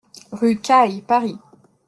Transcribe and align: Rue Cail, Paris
Rue 0.31 0.59
Cail, 0.59 1.03
Paris 1.03 1.37